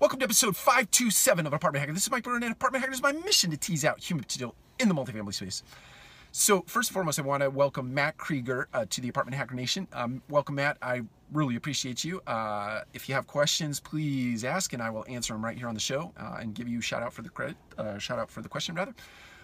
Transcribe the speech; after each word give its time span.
Welcome 0.00 0.18
to 0.18 0.24
episode 0.24 0.56
527 0.56 1.46
of 1.46 1.52
Apartment 1.52 1.80
Hacker. 1.80 1.92
This 1.92 2.02
is 2.02 2.10
Mike 2.10 2.24
Brewer. 2.24 2.38
Apartment 2.38 2.82
Hacker 2.82 2.92
is 2.92 3.00
my 3.00 3.12
mission 3.12 3.52
to 3.52 3.56
tease 3.56 3.84
out 3.84 4.00
human 4.00 4.24
potential 4.24 4.56
in 4.80 4.88
the 4.88 4.94
multifamily 4.94 5.32
space. 5.32 5.62
So, 6.32 6.64
first 6.66 6.90
and 6.90 6.94
foremost, 6.94 7.20
I 7.20 7.22
want 7.22 7.44
to 7.44 7.48
welcome 7.48 7.94
Matt 7.94 8.16
Krieger 8.16 8.66
uh, 8.74 8.86
to 8.90 9.00
the 9.00 9.08
Apartment 9.08 9.36
Hacker 9.36 9.54
Nation. 9.54 9.86
Um, 9.92 10.20
welcome, 10.28 10.56
Matt. 10.56 10.78
I 10.82 11.02
really 11.32 11.54
appreciate 11.54 12.02
you. 12.02 12.20
Uh, 12.22 12.80
if 12.92 13.08
you 13.08 13.14
have 13.14 13.28
questions, 13.28 13.78
please 13.78 14.42
ask, 14.42 14.72
and 14.72 14.82
I 14.82 14.90
will 14.90 15.04
answer 15.08 15.32
them 15.32 15.44
right 15.44 15.56
here 15.56 15.68
on 15.68 15.74
the 15.74 15.80
show 15.80 16.12
uh, 16.18 16.38
and 16.40 16.56
give 16.56 16.66
you 16.66 16.80
shout 16.80 17.04
out 17.04 17.12
for 17.12 17.22
the 17.22 17.28
credit, 17.28 17.56
uh, 17.78 17.96
shout 17.98 18.18
out 18.18 18.28
for 18.28 18.42
the 18.42 18.48
question, 18.48 18.74
rather. 18.74 18.94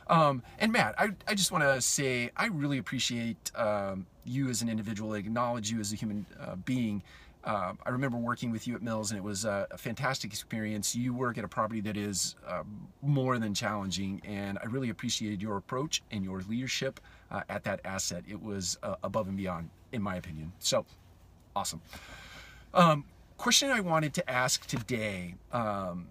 Um, 0.08 0.42
and 0.58 0.72
Matt, 0.72 0.96
I, 0.98 1.10
I 1.28 1.36
just 1.36 1.52
want 1.52 1.62
to 1.62 1.80
say 1.80 2.32
I 2.36 2.46
really 2.46 2.78
appreciate 2.78 3.52
um, 3.54 4.04
you 4.24 4.48
as 4.48 4.62
an 4.62 4.68
individual, 4.68 5.12
I 5.12 5.18
acknowledge 5.18 5.70
you 5.70 5.78
as 5.78 5.92
a 5.92 5.96
human 5.96 6.26
uh, 6.40 6.56
being 6.56 7.04
uh, 7.44 7.72
I 7.84 7.90
remember 7.90 8.18
working 8.18 8.50
with 8.50 8.66
you 8.66 8.74
at 8.74 8.82
Mills, 8.82 9.10
and 9.10 9.18
it 9.18 9.22
was 9.22 9.44
a, 9.44 9.66
a 9.70 9.78
fantastic 9.78 10.30
experience. 10.30 10.94
You 10.94 11.14
work 11.14 11.38
at 11.38 11.44
a 11.44 11.48
property 11.48 11.80
that 11.82 11.96
is 11.96 12.36
uh, 12.46 12.62
more 13.02 13.38
than 13.38 13.54
challenging, 13.54 14.20
and 14.24 14.58
I 14.58 14.66
really 14.66 14.90
appreciated 14.90 15.40
your 15.40 15.56
approach 15.56 16.02
and 16.10 16.22
your 16.22 16.42
leadership 16.42 17.00
uh, 17.30 17.42
at 17.48 17.64
that 17.64 17.80
asset. 17.84 18.24
It 18.28 18.40
was 18.42 18.78
uh, 18.82 18.96
above 19.02 19.28
and 19.28 19.36
beyond, 19.36 19.70
in 19.92 20.02
my 20.02 20.16
opinion. 20.16 20.52
So, 20.58 20.84
awesome. 21.56 21.80
Um, 22.74 23.04
question 23.38 23.70
I 23.70 23.80
wanted 23.80 24.12
to 24.14 24.30
ask 24.30 24.66
today. 24.66 25.34
Um, 25.50 26.08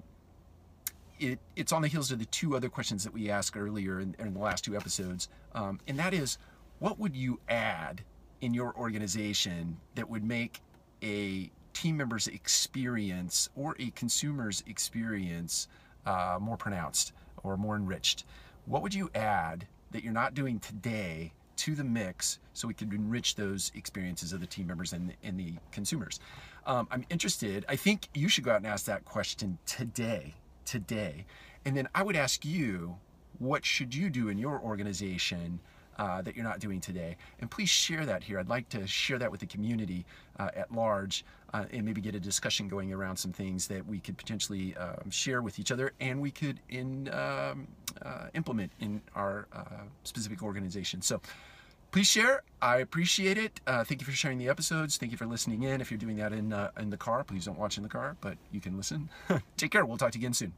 it, 1.20 1.38
it's 1.56 1.72
on 1.72 1.82
the 1.84 1.90
heels 1.90 2.12
of 2.12 2.18
the 2.18 2.26
two 2.26 2.56
other 2.56 2.70
questions 2.70 3.04
that 3.04 3.14
we 3.14 3.30
asked 3.30 3.56
earlier 3.56 4.00
in, 4.00 4.16
in 4.18 4.34
the 4.34 4.40
last 4.40 4.64
two 4.64 4.76
episodes, 4.76 5.30
um, 5.54 5.80
and 5.88 6.00
that 6.00 6.14
is, 6.14 6.40
what 6.80 6.98
would 6.98 7.16
you 7.16 7.40
add 7.50 8.02
in 8.42 8.54
your 8.54 8.74
organization 8.76 9.78
that 9.96 10.10
would 10.10 10.24
make 10.24 10.62
a 11.04 11.50
team 11.74 11.98
member's 11.98 12.28
experience 12.28 13.50
or 13.56 13.76
a 13.80 13.90
consumer's 13.92 14.64
experience 14.68 15.68
uh, 16.06 16.38
more 16.40 16.58
pronounced 16.58 17.14
or 17.44 17.58
more 17.58 17.76
enriched? 17.76 18.26
What 18.66 18.82
would 18.82 18.94
you 18.94 19.10
add 19.16 19.68
that 19.92 20.04
you're 20.04 20.14
not 20.14 20.34
doing 20.34 20.60
today 20.60 21.34
to 21.58 21.76
the 21.76 21.84
mix 21.84 22.40
so 22.54 22.68
we 22.68 22.74
can 22.74 22.94
enrich 22.94 23.36
those 23.36 23.72
experiences 23.76 24.34
of 24.34 24.40
the 24.40 24.48
team 24.48 24.68
members 24.68 24.94
and, 24.94 25.14
and 25.24 25.40
the 25.40 25.54
consumers? 25.72 26.20
Um, 26.66 26.88
I'm 26.92 27.06
interested. 27.10 27.66
I 27.68 27.76
think 27.76 28.10
you 28.14 28.30
should 28.30 28.44
go 28.44 28.52
out 28.52 28.58
and 28.58 28.68
ask 28.68 28.86
that 28.86 29.06
question 29.06 29.58
today. 29.66 30.36
Today. 30.66 31.26
And 31.66 31.76
then 31.76 31.88
I 31.96 32.04
would 32.04 32.16
ask 32.16 32.46
you, 32.46 32.98
what 33.40 33.66
should 33.66 33.96
you 33.96 34.10
do 34.10 34.30
in 34.30 34.38
your 34.38 34.60
organization 34.60 35.60
uh, 36.00 36.22
that 36.22 36.36
you're 36.36 36.46
not 36.46 36.60
doing 36.60 36.80
today. 36.80 37.18
And 37.42 37.52
please 37.52 37.70
share 37.70 38.06
that 38.06 38.24
here. 38.24 38.40
I'd 38.40 38.48
like 38.48 38.70
to 38.70 38.88
share 38.88 39.20
that 39.20 39.30
with 39.30 39.42
the 39.42 39.46
community 39.46 40.06
uh, 40.40 40.50
at 40.56 40.74
large 40.74 41.26
uh, 41.54 41.66
and 41.72 41.86
maybe 41.86 42.00
get 42.00 42.16
a 42.16 42.20
discussion 42.20 42.70
going 42.70 42.94
around 42.94 43.18
some 43.18 43.34
things 43.34 43.68
that 43.68 43.86
we 43.86 44.00
could 44.00 44.18
potentially 44.18 44.76
um, 44.78 45.10
share 45.12 45.42
with 45.42 45.60
each 45.60 45.72
other 45.72 45.92
and 46.00 46.22
we 46.22 46.32
could 46.32 46.62
in, 46.70 47.10
um, 47.10 47.68
uh, 48.02 48.28
implement 48.34 48.72
in 48.80 49.02
our 49.14 49.48
uh, 49.52 49.84
specific 50.06 50.42
organization. 50.42 51.02
So 51.02 51.20
please 51.92 52.08
share. 52.08 52.44
I 52.62 52.78
appreciate 52.78 53.38
it. 53.38 53.60
Uh, 53.68 53.84
thank 53.84 54.00
you 54.00 54.06
for 54.06 54.14
sharing 54.14 54.38
the 54.38 54.48
episodes. 54.48 54.96
Thank 54.96 55.12
you 55.12 55.18
for 55.18 55.26
listening 55.26 55.64
in. 55.64 55.82
If 55.82 55.92
you're 55.92 55.98
doing 55.98 56.16
that 56.18 56.32
in, 56.32 56.54
in 56.80 56.90
the 56.90 56.98
car, 56.98 57.26
please 57.26 57.46
don't 57.46 57.60
watch 57.60 57.76
in 57.76 57.84
the 57.84 57.90
car, 57.90 58.16
but 58.22 58.38
you 58.54 58.62
can 58.62 58.78
listen. 58.78 59.10
Take 59.58 59.72
care. 59.72 59.86
We'll 59.86 59.98
talk 59.98 60.12
to 60.12 60.18
you 60.18 60.24
again 60.24 60.34
soon. 60.34 60.54